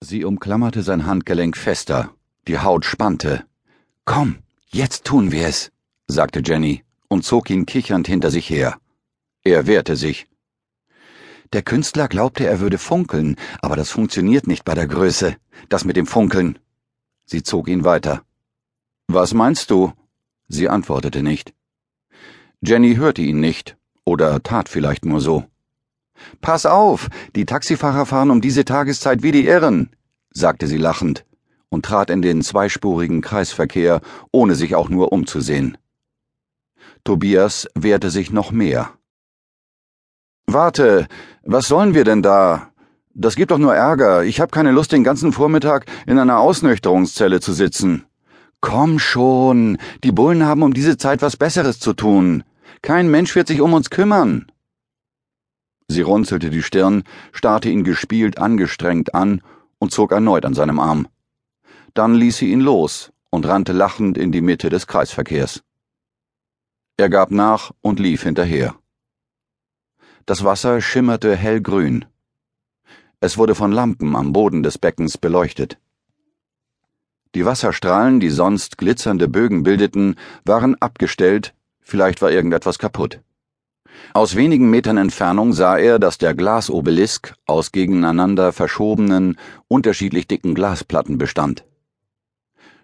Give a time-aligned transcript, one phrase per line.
[0.00, 2.10] Sie umklammerte sein Handgelenk fester,
[2.46, 3.44] die Haut spannte.
[4.04, 4.38] Komm,
[4.68, 5.72] jetzt tun wir es,
[6.06, 8.78] sagte Jenny und zog ihn kichernd hinter sich her.
[9.42, 10.28] Er wehrte sich.
[11.52, 15.36] Der Künstler glaubte, er würde funkeln, aber das funktioniert nicht bei der Größe,
[15.68, 16.58] das mit dem Funkeln.
[17.24, 18.22] Sie zog ihn weiter.
[19.06, 19.92] Was meinst du?
[20.48, 21.54] Sie antwortete nicht.
[22.60, 25.44] Jenny hörte ihn nicht oder tat vielleicht nur so.
[26.40, 29.90] Pass auf, die Taxifahrer fahren um diese Tageszeit wie die Irren,
[30.30, 31.24] sagte sie lachend
[31.68, 34.00] und trat in den zweispurigen Kreisverkehr,
[34.32, 35.76] ohne sich auch nur umzusehen.
[37.04, 38.90] Tobias wehrte sich noch mehr.
[40.46, 41.06] Warte,
[41.42, 42.70] was sollen wir denn da?
[43.14, 44.24] Das gibt doch nur Ärger.
[44.24, 48.04] Ich habe keine Lust, den ganzen Vormittag in einer Ausnüchterungszelle zu sitzen.
[48.60, 52.44] Komm schon, die Bullen haben um diese Zeit was Besseres zu tun.
[52.82, 54.46] Kein Mensch wird sich um uns kümmern.
[55.88, 59.42] Sie runzelte die Stirn, starrte ihn gespielt angestrengt an
[59.78, 61.08] und zog erneut an seinem Arm.
[61.94, 65.62] Dann ließ sie ihn los und rannte lachend in die Mitte des Kreisverkehrs.
[66.96, 68.74] Er gab nach und lief hinterher.
[70.24, 72.04] Das Wasser schimmerte hellgrün.
[73.20, 75.78] Es wurde von Lampen am Boden des Beckens beleuchtet.
[77.34, 83.20] Die Wasserstrahlen, die sonst glitzernde Bögen bildeten, waren abgestellt, vielleicht war irgendetwas kaputt.
[84.14, 91.18] Aus wenigen Metern Entfernung sah er, dass der Glasobelisk aus gegeneinander verschobenen, unterschiedlich dicken Glasplatten
[91.18, 91.64] bestand.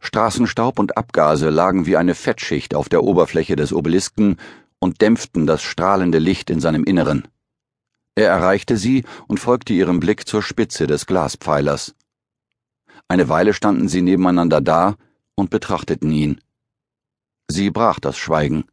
[0.00, 4.36] Straßenstaub und Abgase lagen wie eine Fettschicht auf der Oberfläche des Obelisken
[4.78, 7.26] und dämpften das strahlende Licht in seinem Inneren.
[8.14, 11.94] Er erreichte sie und folgte ihrem Blick zur Spitze des Glaspfeilers.
[13.06, 14.96] Eine Weile standen sie nebeneinander da
[15.34, 16.40] und betrachteten ihn.
[17.48, 18.64] Sie brach das Schweigen.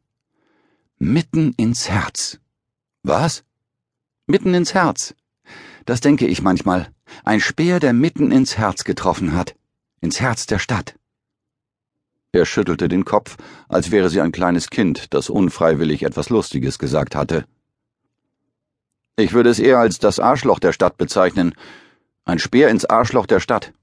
[1.07, 2.39] Mitten ins Herz.
[3.03, 3.43] Was?
[4.25, 5.13] Mitten ins Herz.
[5.85, 6.89] Das denke ich manchmal.
[7.23, 9.55] Ein Speer, der mitten ins Herz getroffen hat.
[10.01, 10.95] Ins Herz der Stadt.
[12.31, 13.37] Er schüttelte den Kopf,
[13.69, 17.45] als wäre sie ein kleines Kind, das unfreiwillig etwas Lustiges gesagt hatte.
[19.15, 21.53] Ich würde es eher als das Arschloch der Stadt bezeichnen.
[22.23, 23.73] Ein Speer ins Arschloch der Stadt.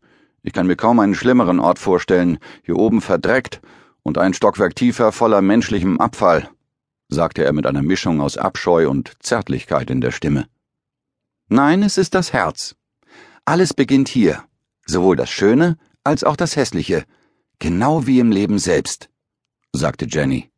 [0.43, 3.61] Ich kann mir kaum einen schlimmeren Ort vorstellen, hier oben verdreckt
[4.03, 6.51] und ein Stockwerk tiefer voller menschlichem Abfall
[7.13, 10.47] sagte er mit einer Mischung aus Abscheu und Zärtlichkeit in der Stimme.
[11.49, 12.75] Nein, es ist das Herz.
[13.45, 14.45] Alles beginnt hier,
[14.87, 17.05] sowohl das Schöne als auch das Hässliche,
[17.59, 19.11] genau wie im Leben selbst,
[19.73, 20.51] sagte Jenny.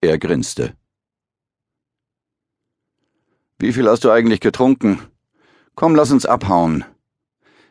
[0.00, 0.74] Er grinste.
[3.58, 5.00] Wie viel hast du eigentlich getrunken?
[5.74, 6.84] Komm, lass uns abhauen.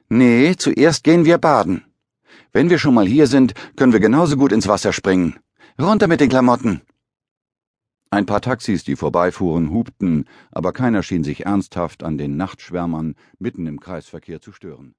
[0.10, 1.86] Nee, zuerst gehen wir baden.
[2.52, 5.40] Wenn wir schon mal hier sind, können wir genauso gut ins Wasser springen.
[5.80, 6.82] Runter mit den Klamotten.
[8.10, 13.68] Ein paar Taxis, die vorbeifuhren, hupten, aber keiner schien sich ernsthaft an den Nachtschwärmern mitten
[13.68, 14.96] im Kreisverkehr zu stören.